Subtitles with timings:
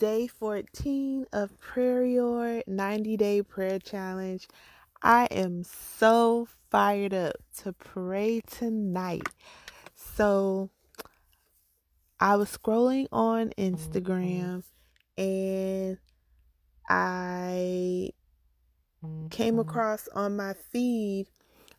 [0.00, 4.48] day 14 of Prayer 90 Day Prayer Challenge.
[5.02, 9.28] I am so fired up to pray tonight.
[9.94, 10.70] So,
[12.18, 14.62] I was scrolling on Instagram
[15.18, 15.98] and
[16.88, 18.10] I
[19.28, 21.26] came across on my feed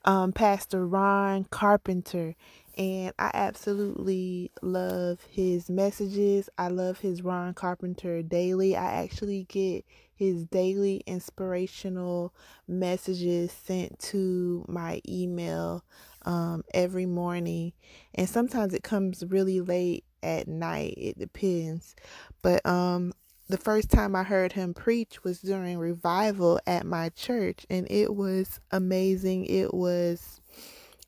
[0.06, 2.36] um, Pastor Ron Carpenter
[2.82, 6.50] and I absolutely love his messages.
[6.58, 8.76] I love his Ron Carpenter daily.
[8.76, 9.86] I actually get
[10.16, 12.34] his daily inspirational
[12.68, 15.84] messages sent to my email
[16.24, 17.74] um, every morning,
[18.16, 20.96] and sometimes it comes really late at night.
[20.98, 21.96] It depends,
[22.42, 23.14] but um,
[23.48, 28.16] the first time I heard him preach was during revival at my church, and it
[28.16, 29.46] was amazing.
[29.46, 30.42] It was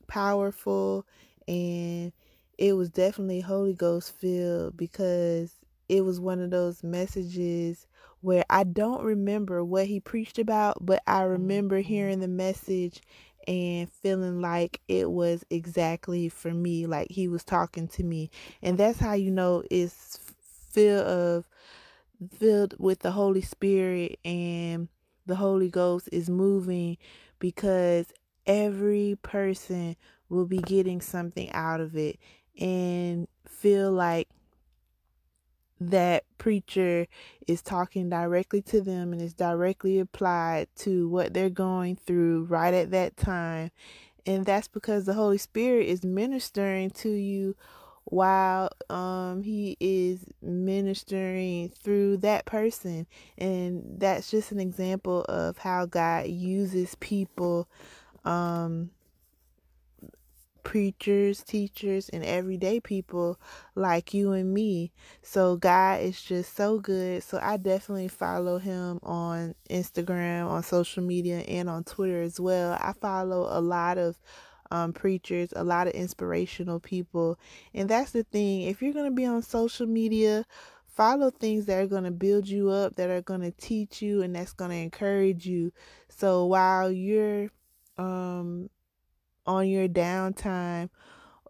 [0.06, 1.08] powerful
[1.48, 2.12] and
[2.58, 5.54] it was definitely Holy Ghost filled because
[5.90, 7.88] it was one of those messages
[8.22, 11.88] where I don't remember what he preached about, but I remember mm-hmm.
[11.88, 13.02] hearing the message
[13.48, 18.32] and feeling like it was exactly for me, like he was talking to me.
[18.62, 20.20] And that's how you know it's
[20.72, 21.48] filled of
[22.32, 24.88] filled with the Holy Spirit and
[25.26, 26.98] the Holy Ghost is moving
[27.40, 28.06] because
[28.46, 29.96] every person
[30.30, 32.20] will be getting something out of it
[32.60, 34.28] and feel like
[35.80, 37.08] that preacher
[37.48, 42.74] is talking directly to them and is directly applied to what they're going through right
[42.74, 43.72] at that time.
[44.26, 47.56] And that's because the Holy Spirit is ministering to you
[48.06, 53.08] while um he is ministering through that person
[53.38, 57.70] and that's just an example of how God uses people
[58.26, 58.90] um
[60.64, 63.40] preachers, teachers, and everyday people
[63.76, 64.92] like you and me.
[65.22, 67.24] So God is just so good.
[67.24, 72.74] So I definitely follow him on Instagram, on social media, and on Twitter as well.
[72.80, 74.18] I follow a lot of
[74.72, 77.38] um, preachers, a lot of inspirational people.
[77.74, 78.64] And that's the thing.
[78.64, 80.46] If you're going to be on social media,
[80.88, 84.22] follow things that are going to build you up, that are going to teach you,
[84.22, 85.72] and that's going to encourage you.
[86.10, 87.50] So while you're
[88.00, 88.70] um
[89.46, 90.90] on your downtime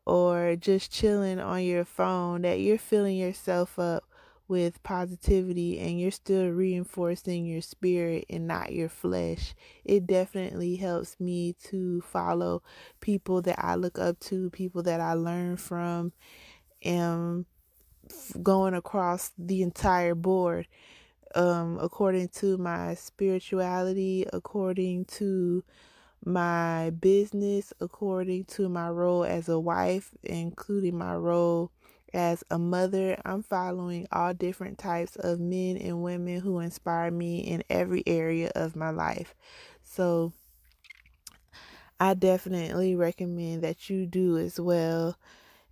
[0.06, 4.04] or just chilling on your phone that you're filling yourself up
[4.48, 9.56] with positivity and you're still reinforcing your spirit and not your flesh.
[9.86, 12.62] It definitely helps me to follow
[13.00, 16.12] people that I look up to, people that I learn from,
[16.84, 17.46] and
[18.42, 20.68] going across the entire board
[21.36, 25.64] um, according to my spirituality, according to
[26.26, 31.72] my business according to my role as a wife, including my role
[32.14, 33.20] as a mother.
[33.26, 38.52] I'm following all different types of men and women who inspire me in every area
[38.56, 39.36] of my life.
[39.84, 40.34] So
[42.00, 45.18] I definitely recommend that you do as well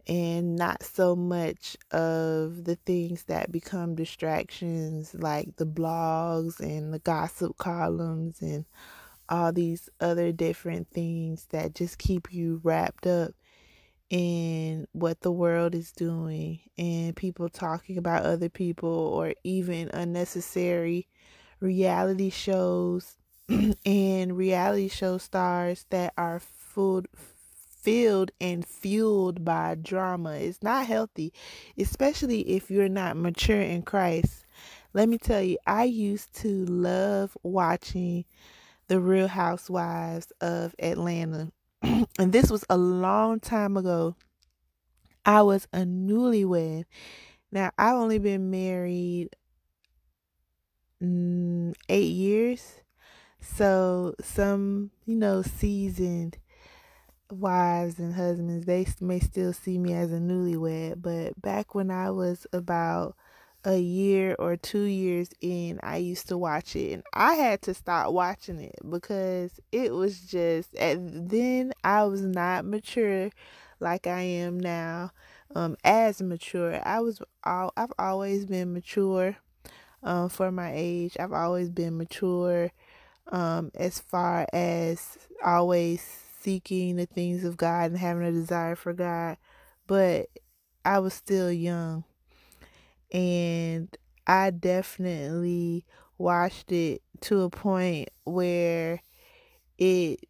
[0.08, 7.00] and not so much of the things that become distractions like the blogs and the
[7.00, 8.66] gossip columns and
[9.32, 13.32] all these other different things that just keep you wrapped up
[14.10, 21.08] in what the world is doing and people talking about other people or even unnecessary
[21.62, 23.16] reality shows
[23.86, 27.08] and reality show stars that are food
[27.82, 30.34] filled and fueled by drama.
[30.34, 31.34] It's not healthy,
[31.78, 34.46] especially if you're not mature in Christ.
[34.94, 38.26] Let me tell you, I used to love watching
[38.92, 41.50] the Real Housewives of Atlanta.
[41.82, 44.18] and this was a long time ago.
[45.26, 46.84] I was a newlywed.
[47.54, 49.30] Now, I've only been married
[51.02, 52.82] mm, eight years.
[53.40, 56.38] So, some, you know, seasoned
[57.32, 61.02] wives and husbands, they may still see me as a newlywed.
[61.02, 63.16] But back when I was about
[63.64, 67.74] a year or two years in, I used to watch it and I had to
[67.74, 70.98] stop watching it because it was just at
[71.30, 73.30] then I was not mature
[73.80, 75.12] like I am now.
[75.54, 76.82] Um as mature.
[76.86, 79.38] I was all I've always been mature
[80.02, 81.18] um for my age.
[81.20, 82.72] I've always been mature
[83.32, 86.02] um as far as always
[86.40, 89.38] seeking the things of God and having a desire for God,
[89.86, 90.30] but
[90.84, 92.04] I was still young
[93.12, 93.96] and
[94.28, 95.86] I definitely
[96.18, 99.02] watched it to a point where
[99.78, 100.22] it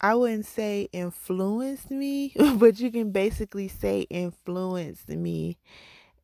[0.00, 5.58] I wouldn't say influenced me, but you can basically say influenced me.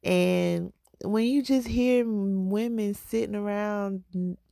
[0.03, 0.73] And
[1.05, 4.05] when you just hear women sitting around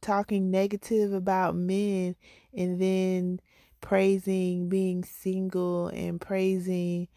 [0.03, 2.17] talking negative about men
[2.55, 3.41] and then
[3.81, 7.09] praising being single and praising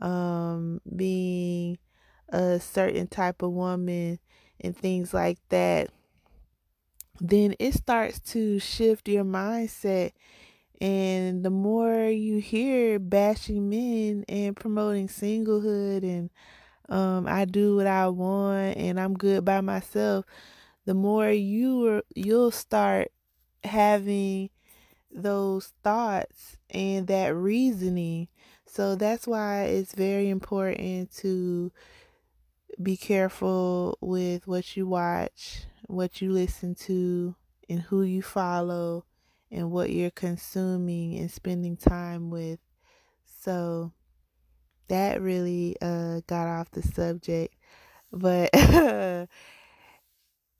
[0.00, 1.78] um, being
[2.32, 4.18] a certain type of woman
[4.60, 5.90] and things like that,
[7.20, 10.12] then it starts to shift your mindset.
[10.80, 16.30] And the more you hear bashing men and promoting singlehood and
[16.88, 20.24] um, I do what I want and I'm good by myself,
[20.84, 23.12] the more you are, you'll start
[23.62, 24.50] having
[25.12, 28.28] those thoughts and that reasoning.
[28.66, 31.70] So that's why it's very important to
[32.80, 37.34] be careful with what you watch, what you listen to,
[37.68, 39.04] and who you follow,
[39.50, 42.60] and what you're consuming and spending time with.
[43.40, 43.92] So
[44.88, 47.54] that really uh, got off the subject.
[48.12, 48.50] But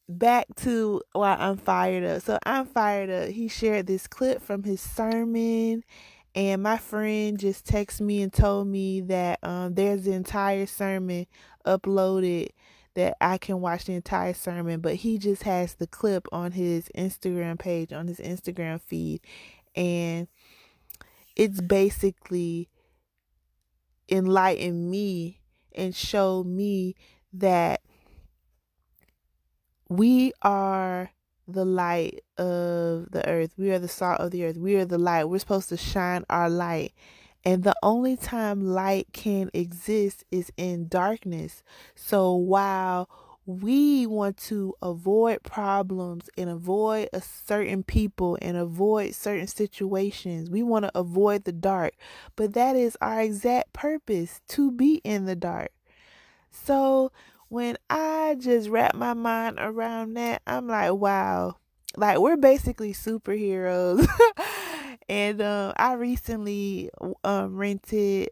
[0.08, 2.22] back to why I'm fired up.
[2.22, 3.28] So I'm fired up.
[3.28, 5.84] He shared this clip from his sermon
[6.34, 11.26] and my friend just texted me and told me that um, there's the entire sermon
[11.67, 12.49] uploaded
[12.94, 16.88] that I can watch the entire sermon, but he just has the clip on his
[16.96, 19.20] Instagram page, on his Instagram feed,
[19.75, 20.29] and
[21.37, 22.69] it's basically
[24.08, 25.40] enlightened me
[25.75, 26.94] and showed me
[27.32, 27.81] that
[29.88, 31.11] we are
[31.48, 33.54] the light of the earth.
[33.56, 34.56] We are the salt of the earth.
[34.56, 35.24] We are the light.
[35.24, 36.94] We're supposed to shine our light.
[37.44, 41.62] And the only time light can exist is in darkness.
[41.94, 43.08] So while
[43.44, 50.48] we want to avoid problems and avoid a certain people and avoid certain situations.
[50.48, 51.94] We want to avoid the dark,
[52.36, 55.72] but that is our exact purpose to be in the dark.
[56.50, 57.10] So
[57.52, 61.56] when I just wrap my mind around that, I'm like, wow,
[61.99, 64.08] like we're basically superheroes.
[65.10, 66.88] and um, I recently
[67.22, 68.31] um, rented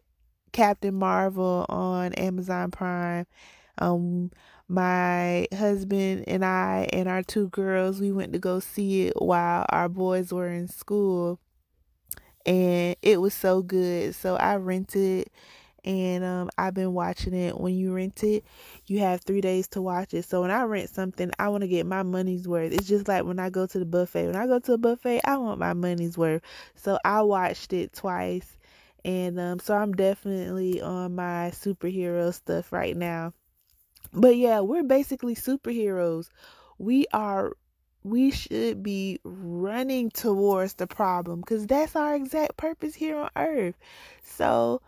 [0.53, 3.27] Captain Marvel on Amazon Prime.
[3.77, 4.31] Um,
[4.67, 9.67] my husband and I and our two girls, we went to go see it while
[9.69, 11.39] our boys were in school.
[12.43, 14.15] And it was so good.
[14.15, 15.29] So I rented
[15.83, 17.59] and um, I've been watching it.
[17.59, 18.43] When you rent it,
[18.87, 20.25] you have three days to watch it.
[20.25, 22.71] So when I rent something, I want to get my money's worth.
[22.71, 24.27] It's just like when I go to the buffet.
[24.27, 26.41] When I go to a buffet, I want my money's worth.
[26.75, 28.57] So I watched it twice,
[29.03, 33.33] and um, so I'm definitely on my superhero stuff right now.
[34.13, 36.29] But yeah, we're basically superheroes.
[36.77, 37.53] We are
[38.03, 43.75] we should be running towards the problem because that's our exact purpose here on earth.
[44.23, 44.81] So,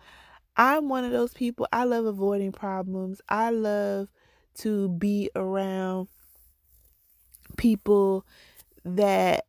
[0.56, 1.68] I'm one of those people.
[1.72, 3.22] I love avoiding problems.
[3.28, 4.10] I love
[4.60, 6.08] to be around
[7.58, 8.26] people
[8.86, 9.46] that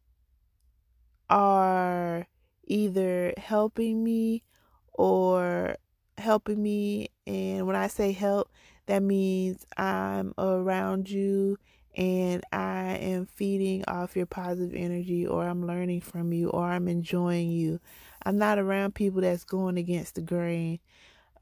[1.28, 2.26] are
[2.66, 4.44] either helping me
[4.92, 5.76] or
[6.16, 7.08] helping me.
[7.26, 8.50] And when I say help,
[8.86, 11.58] that means I'm around you
[11.96, 16.88] and I am feeding off your positive energy, or I'm learning from you, or I'm
[16.88, 17.78] enjoying you.
[18.24, 20.80] I'm not around people that's going against the grain.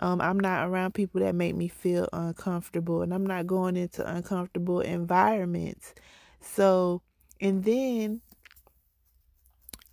[0.00, 4.08] Um, I'm not around people that make me feel uncomfortable, and I'm not going into
[4.08, 5.94] uncomfortable environments.
[6.40, 7.02] So,
[7.40, 8.20] and then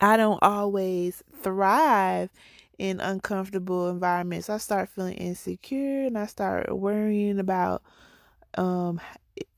[0.01, 2.29] I don't always thrive
[2.77, 4.49] in uncomfortable environments.
[4.49, 7.83] I start feeling insecure and I start worrying about
[8.57, 8.99] um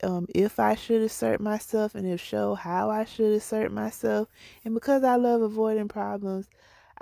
[0.02, 4.28] um if I should assert myself and if so how I should assert myself.
[4.64, 6.48] And because I love avoiding problems,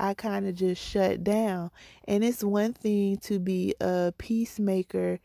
[0.00, 1.70] I kind of just shut down.
[2.08, 5.20] And it's one thing to be a peacemaker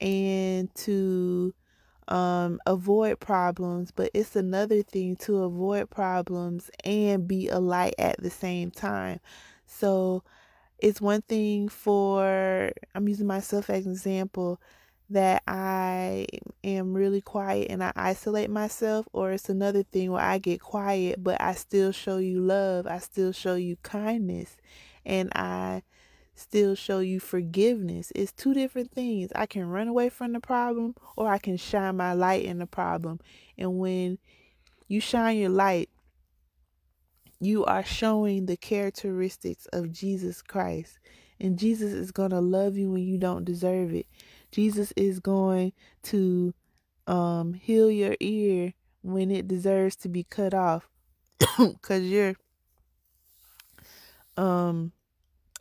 [0.00, 1.54] and to
[2.08, 8.22] um, avoid problems, but it's another thing to avoid problems and be a light at
[8.22, 9.20] the same time.
[9.66, 10.22] So
[10.78, 14.60] it's one thing for, I'm using myself as an example
[15.10, 16.26] that I
[16.62, 21.22] am really quiet and I isolate myself, or it's another thing where I get quiet,
[21.22, 24.56] but I still show you love, I still show you kindness,
[25.06, 25.82] and I
[26.34, 28.12] still show you forgiveness.
[28.14, 29.30] It's two different things.
[29.34, 32.66] I can run away from the problem, or I can shine my light in the
[32.66, 33.18] problem.
[33.56, 34.18] And when
[34.86, 35.88] you shine your light,
[37.40, 40.98] you are showing the characteristics of Jesus Christ.
[41.40, 44.06] And Jesus is going to love you when you don't deserve it.
[44.50, 45.72] Jesus is going
[46.04, 46.54] to
[47.06, 50.88] um, heal your ear when it deserves to be cut off
[51.58, 52.34] because you're
[54.36, 54.92] um,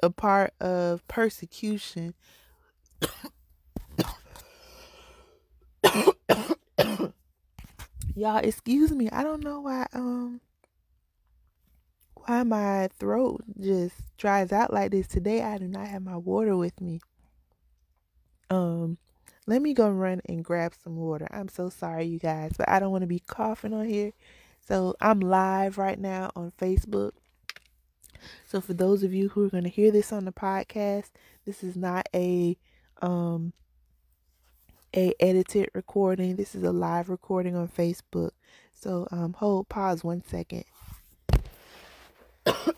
[0.02, 2.14] a part of persecution.
[8.16, 9.10] Y'all, excuse me.
[9.12, 10.42] I don't know why um
[12.14, 15.44] why my throat just dries out like this today.
[15.44, 17.00] I do not have my water with me.
[18.50, 18.98] Um
[19.48, 21.28] let me go run and grab some water.
[21.32, 24.12] I'm so sorry you guys, but I don't want to be coughing on here.
[24.68, 27.12] So I'm live right now on Facebook.
[28.46, 31.12] So for those of you who are going to hear this on the podcast,
[31.46, 32.58] this is not a
[33.02, 33.54] um
[34.96, 36.36] a edited recording.
[36.36, 38.32] This is a live recording on Facebook.
[38.74, 40.66] So um hold pause one second.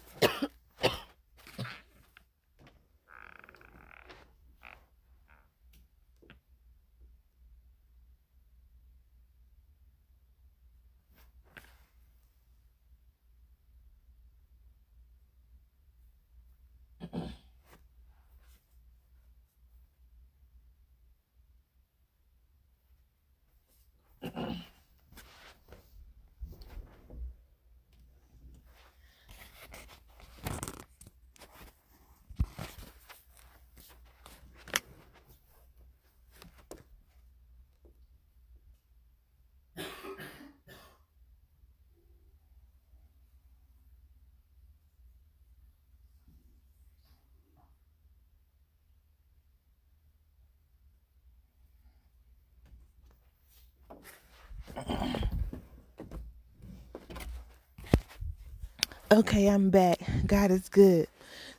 [59.12, 59.98] Okay, I'm back.
[60.28, 61.08] God is good.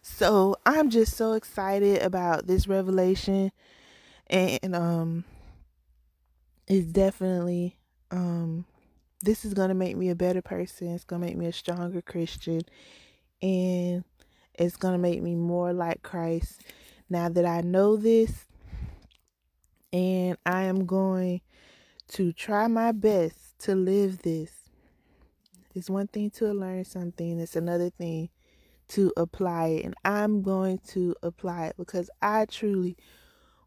[0.03, 3.51] So I'm just so excited about this revelation,
[4.29, 5.25] and um,
[6.69, 7.77] it's definitely
[8.13, 8.67] um,
[9.25, 10.95] this is gonna make me a better person.
[10.95, 12.61] It's gonna make me a stronger Christian,
[13.43, 14.05] and
[14.55, 16.63] it's gonna make me more like Christ.
[17.09, 18.47] Now that I know this,
[19.93, 21.41] and I am going
[22.11, 24.60] to try my best to live this
[25.75, 28.31] it's one thing to learn something, it's another thing
[28.89, 29.85] to apply it.
[29.85, 32.97] And I'm going to apply it because I truly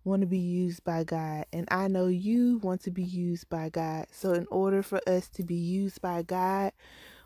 [0.03, 1.45] want to be used by God.
[1.53, 4.07] And I know you want to be used by God.
[4.11, 6.73] So, in order for us to be used by God,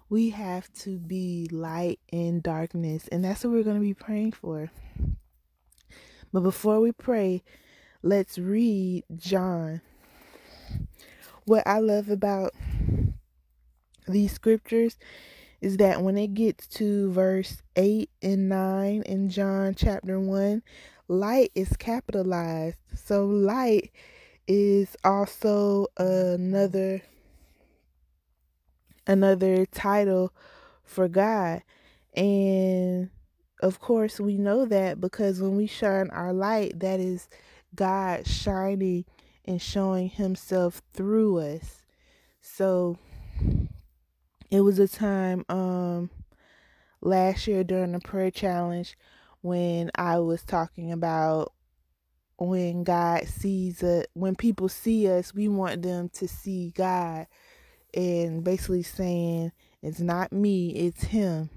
[0.09, 3.07] we have to be light in darkness.
[3.11, 4.71] And that's what we're going to be praying for.
[6.31, 7.43] But before we pray,
[8.03, 9.81] let's read John.
[11.45, 12.53] What I love about
[14.07, 14.97] these scriptures
[15.61, 20.61] is that when it gets to verse 8 and 9 in John chapter 1,
[21.07, 22.77] light is capitalized.
[22.95, 23.91] So, light
[24.47, 27.01] is also another
[29.07, 30.33] another title
[30.83, 31.63] for God.
[32.15, 33.09] And
[33.61, 37.27] of course, we know that because when we shine our light, that is
[37.73, 39.05] God shining
[39.45, 41.83] and showing himself through us.
[42.41, 42.97] So,
[44.49, 46.09] it was a time um
[47.01, 48.97] last year during the prayer challenge
[49.41, 51.53] when I was talking about
[52.37, 57.27] when God sees us, when people see us, we want them to see God,
[57.93, 59.51] and basically saying
[59.81, 61.49] it's not me, it's Him,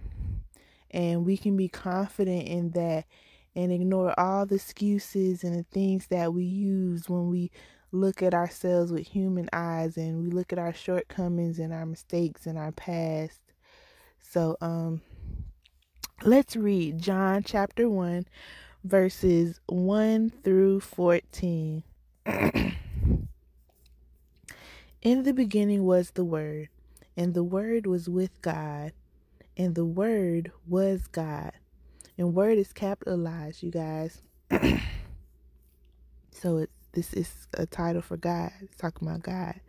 [0.90, 3.04] and we can be confident in that
[3.54, 7.50] and ignore all the excuses and the things that we use when we
[7.92, 12.46] look at ourselves with human eyes and we look at our shortcomings and our mistakes
[12.46, 13.40] and our past.
[14.20, 15.00] So, um,
[16.22, 18.26] let's read John chapter 1,
[18.84, 21.82] verses 1 through 14.
[25.02, 26.68] In the beginning was the Word,
[27.16, 28.92] and the Word was with God,
[29.56, 31.52] and the Word was God.
[32.18, 34.20] And Word is capitalized, you guys.
[36.30, 38.52] so it's this is a title for God.
[38.78, 39.60] Talking about God.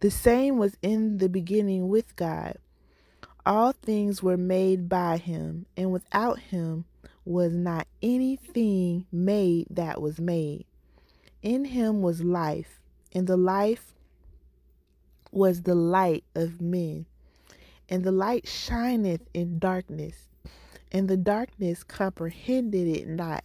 [0.00, 2.56] The same was in the beginning with God.
[3.46, 6.84] All things were made by him, and without him
[7.24, 10.64] was not anything made that was made.
[11.42, 12.80] In him was life,
[13.12, 13.94] and the life
[15.30, 17.06] was the light of men.
[17.88, 20.28] And the light shineth in darkness,
[20.90, 23.44] and the darkness comprehended it not.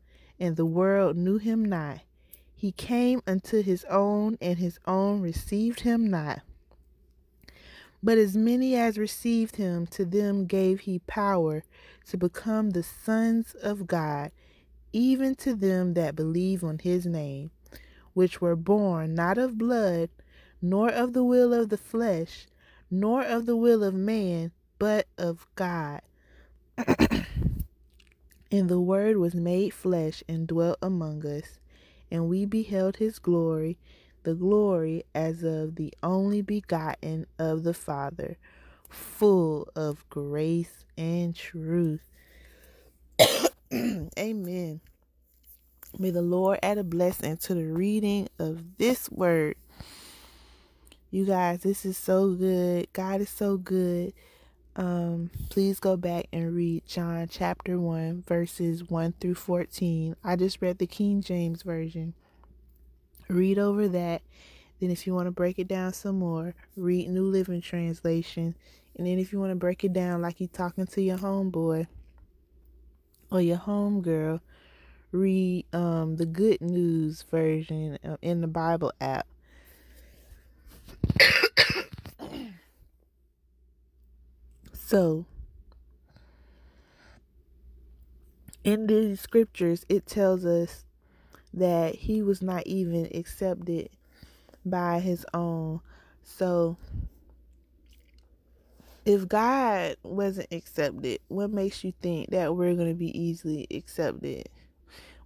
[0.41, 1.99] and the world knew him not.
[2.55, 6.41] He came unto his own, and his own received him not.
[8.01, 11.63] But as many as received him, to them gave he power
[12.07, 14.31] to become the sons of God,
[14.91, 17.51] even to them that believe on his name,
[18.13, 20.09] which were born not of blood,
[20.59, 22.47] nor of the will of the flesh,
[22.89, 26.01] nor of the will of man, but of God.
[28.51, 31.59] and the Word was made flesh and dwelt among us,
[32.11, 33.77] and we beheld his glory,
[34.23, 38.37] the glory as of the only begotten of the Father,
[38.89, 42.01] full of grace and truth.
[43.73, 44.81] Amen.
[45.97, 49.55] May the Lord add a blessing to the reading of this word.
[51.11, 52.87] You guys, this is so good.
[52.93, 54.13] God is so good.
[54.75, 60.15] Um, please go back and read John chapter 1, verses 1 through 14.
[60.23, 62.13] I just read the King James Version.
[63.27, 64.21] Read over that.
[64.79, 68.55] Then, if you want to break it down some more, read New Living Translation.
[68.95, 71.87] And then, if you want to break it down like you're talking to your homeboy
[73.29, 74.39] or your homegirl,
[75.11, 79.27] read um, the Good News version uh, in the Bible app.
[84.91, 85.23] So,
[88.65, 90.83] in the scriptures, it tells us
[91.53, 93.87] that he was not even accepted
[94.65, 95.79] by his own.
[96.25, 96.75] So,
[99.05, 104.49] if God wasn't accepted, what makes you think that we're going to be easily accepted?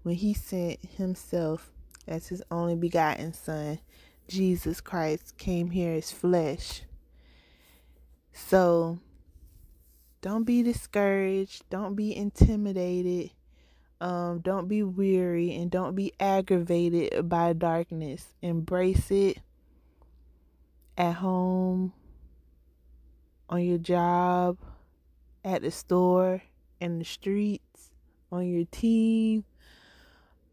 [0.04, 1.72] When he sent himself
[2.08, 3.80] as his only begotten son
[4.28, 6.84] Jesus Christ came here as flesh.
[8.32, 9.00] So
[10.26, 13.30] don't be discouraged, don't be intimidated,
[14.02, 18.34] um, don't be weary, and don't be aggravated by darkness.
[18.42, 19.38] Embrace it
[20.98, 21.94] at home,
[23.52, 24.58] on your job,
[25.44, 26.42] at the store,
[26.80, 27.92] in the streets,
[28.32, 29.46] on your team,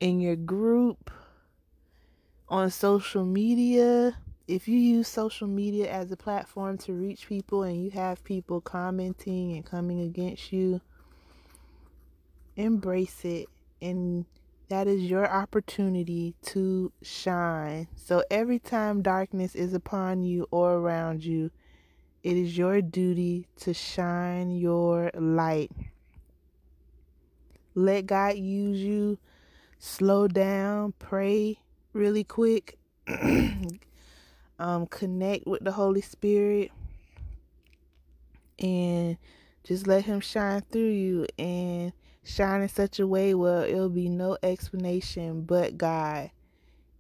[0.01, 1.11] in your group
[2.47, 7.83] on social media, if you use social media as a platform to reach people and
[7.83, 10.81] you have people commenting and coming against you,
[12.57, 13.49] embrace it.
[13.81, 14.27] And
[14.69, 17.89] that is your opportunity to shine.
[17.95, 21.51] So every time darkness is upon you or around you,
[22.23, 25.71] it is your duty to shine your light.
[27.75, 29.19] Let God use you.
[29.79, 31.59] Slow down, pray,
[31.93, 32.79] really quick.
[34.59, 36.71] um, connect with the Holy Spirit
[38.59, 39.17] and
[39.65, 41.93] just let Him shine through you and
[42.25, 46.31] shine in such a way where it'll be no explanation but God.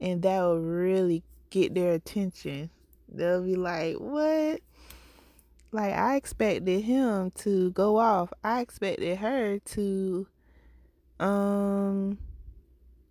[0.01, 2.71] And that will really get their attention.
[3.09, 4.61] They'll be like, What?
[5.71, 8.33] Like, I expected him to go off.
[8.45, 10.27] I expected her to
[11.19, 12.19] um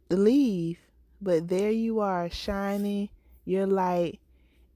[0.10, 0.78] leave
[1.22, 3.10] but there you are, shining
[3.46, 4.20] your light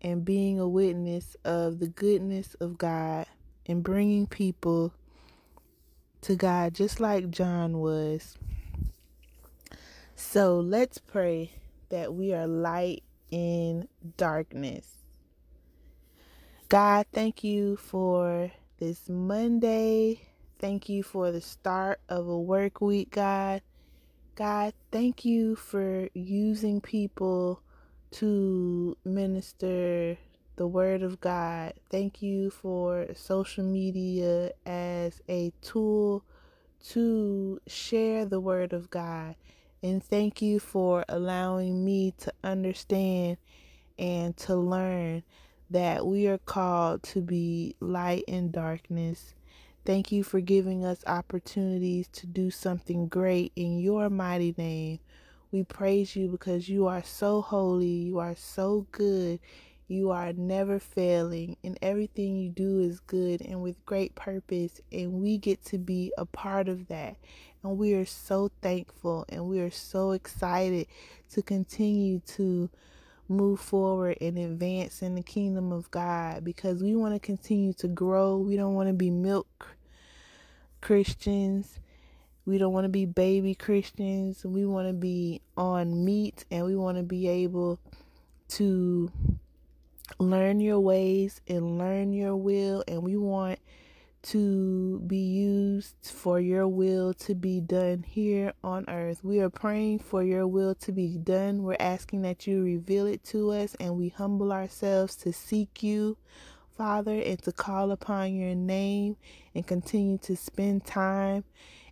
[0.01, 3.25] and being a witness of the goodness of God
[3.65, 4.93] and bringing people
[6.21, 8.37] to God just like John was.
[10.15, 11.51] So let's pray
[11.89, 14.87] that we are light in darkness.
[16.69, 20.21] God, thank you for this Monday.
[20.57, 23.61] Thank you for the start of a work week, God.
[24.35, 27.61] God, thank you for using people
[28.11, 30.17] to minister
[30.57, 31.73] the word of God.
[31.89, 36.23] Thank you for social media as a tool
[36.89, 39.35] to share the word of God.
[39.83, 43.37] And thank you for allowing me to understand
[43.99, 45.23] and to learn
[45.69, 49.33] that we are called to be light in darkness
[49.85, 54.99] Thank you for giving us opportunities to do something great in your mighty name.
[55.55, 59.39] We praise you because you are so holy, you are so good,
[59.87, 65.13] you are never failing, and everything you do is good and with great purpose, and
[65.13, 67.15] we get to be a part of that.
[67.63, 70.87] And we are so thankful and we are so excited
[71.31, 72.69] to continue to
[73.29, 77.87] move forward and advance in the kingdom of God because we want to continue to
[77.87, 78.35] grow.
[78.35, 79.77] We don't want to be milk
[80.81, 81.79] Christians.
[82.45, 84.45] We don't want to be baby Christians.
[84.45, 87.79] We want to be on meat and we want to be able
[88.49, 89.11] to
[90.19, 92.83] learn your ways and learn your will.
[92.87, 93.57] And we want
[94.25, 99.23] to be used for your will to be done here on earth.
[99.23, 101.63] We are praying for your will to be done.
[101.63, 106.17] We're asking that you reveal it to us and we humble ourselves to seek you,
[106.77, 109.15] Father, and to call upon your name
[109.55, 111.43] and continue to spend time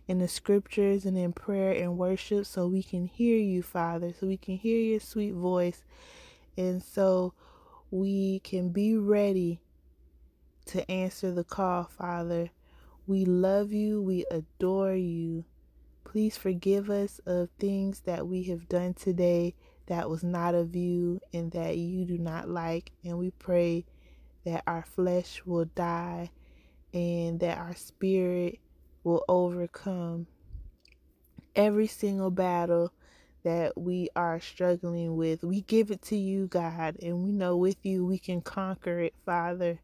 [0.06, 4.26] in the scriptures and in prayer and worship so we can hear you, Father, so
[4.26, 5.82] we can hear your sweet voice.
[6.56, 7.34] And so
[7.90, 9.60] we can be ready
[10.66, 12.50] to answer the call, Father.
[13.06, 14.00] We love you.
[14.02, 15.44] We adore you.
[16.04, 19.54] Please forgive us of things that we have done today
[19.86, 22.92] that was not of you and that you do not like.
[23.04, 23.84] And we pray
[24.44, 26.30] that our flesh will die
[26.92, 28.60] and that our spirit
[29.04, 30.26] will overcome
[31.54, 32.92] every single battle
[33.44, 35.44] that we are struggling with.
[35.44, 39.14] We give it to you, God, and we know with you we can conquer it,
[39.24, 39.78] Father.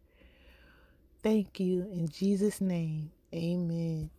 [1.22, 1.82] Thank you.
[1.92, 4.10] In Jesus' name, amen.